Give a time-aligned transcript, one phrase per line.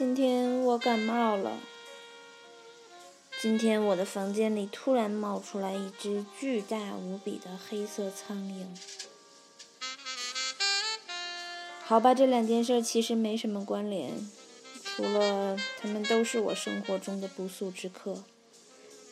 [0.00, 1.58] 今天我感冒了。
[3.42, 8.64] 今天我的房间里突然冒出来一只巨大无比的黑色苍蝇。
[11.84, 14.10] 好吧，这两件事其实没什么关联，
[14.82, 18.24] 除了他们都是我生活中的不速之客。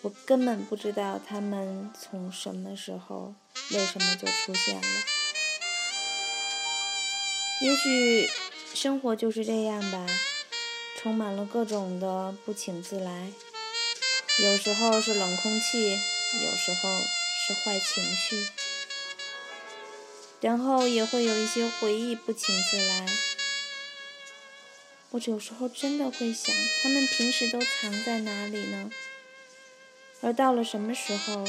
[0.00, 3.34] 我根本不知道他们从什么时候、
[3.72, 4.82] 为什么就出现了。
[7.60, 8.30] 也许
[8.72, 10.06] 生活就是这样吧，
[11.00, 13.30] 充满了各种的不请自来。
[14.40, 16.90] 有时候是冷空气，有时候
[17.46, 18.48] 是坏情绪，
[20.40, 23.06] 然后也会有一些回忆不请自来。
[25.10, 28.90] 我有时候真的会想，他们平时都藏在哪里呢？
[30.20, 31.44] 而到了什么时候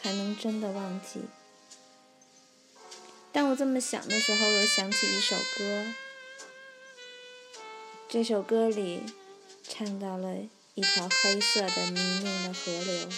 [0.00, 1.20] 才能真的忘记？
[3.30, 5.94] 当我这么想的时候，我想起一首歌。
[8.12, 9.00] 这首歌里
[9.66, 10.36] 唱到了
[10.74, 13.08] 一条黑色的泥泞的河流，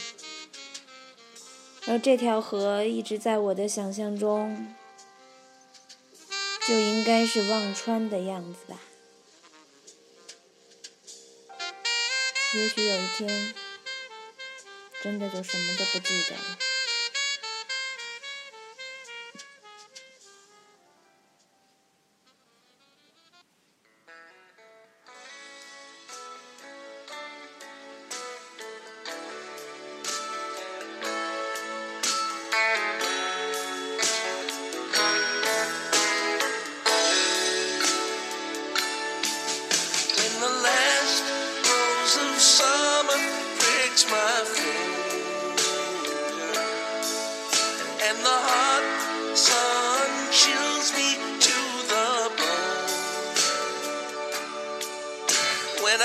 [1.88, 4.72] 而这条河一直在我的想象中，
[6.68, 8.78] 就应该是忘川的样子吧。
[12.54, 13.54] 也许有一天。
[15.02, 16.63] 真的就什么都不记得了。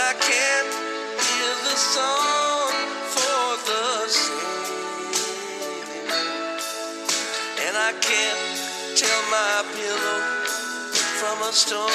[0.09, 0.73] I can't
[1.21, 2.73] hear the song
[3.13, 5.69] for the singing.
[7.67, 10.21] And I can't tell my pillow
[11.21, 11.93] from a stone.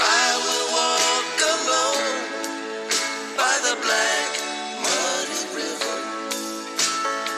[0.00, 2.16] I will walk alone
[3.36, 4.30] by the black
[4.80, 5.98] muddy river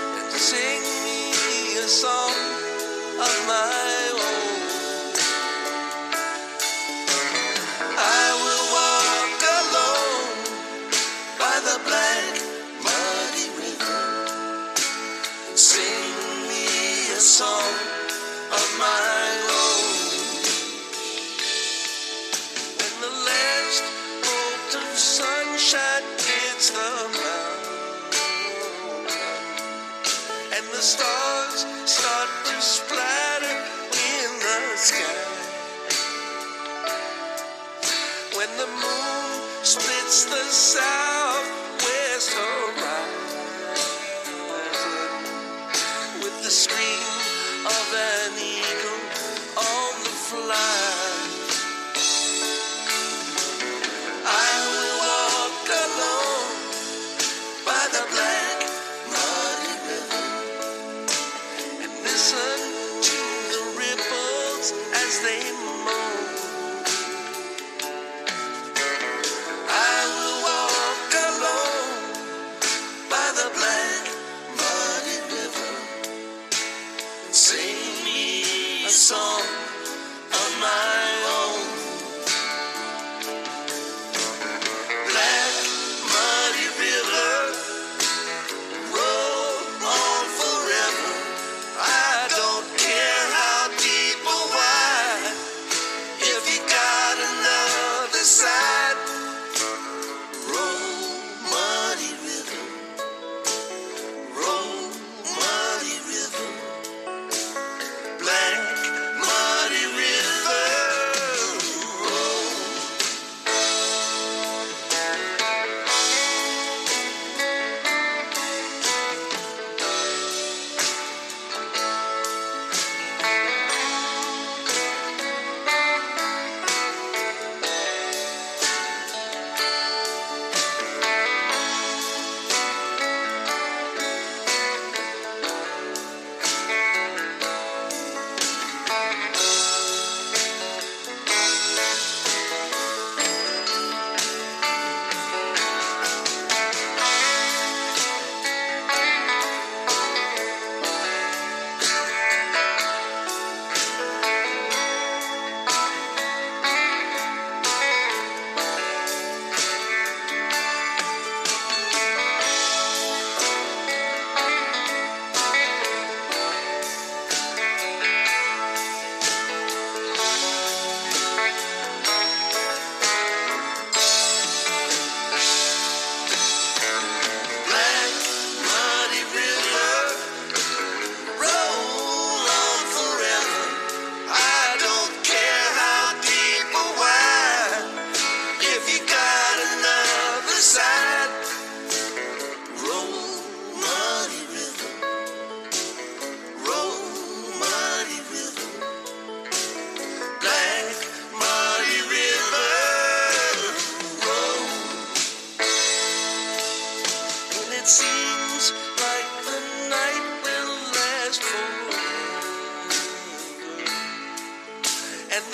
[0.06, 2.31] and sing me a song.
[30.82, 33.56] stars start to splatter
[33.94, 35.14] in the sky.
[38.36, 41.51] When the moon splits the south.
[65.20, 65.51] they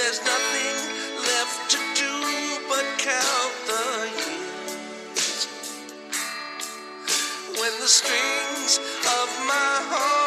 [0.08, 0.76] There's nothing
[1.20, 2.12] left to do
[2.66, 5.46] but count the years.
[7.60, 10.17] When the strings of my heart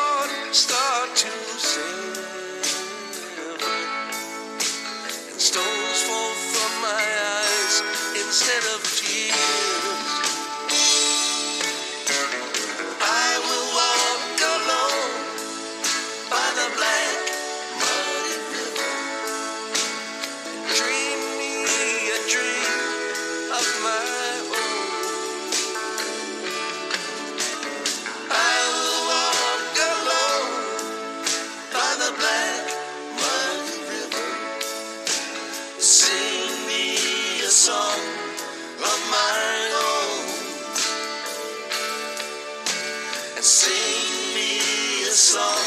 [45.12, 45.61] The song.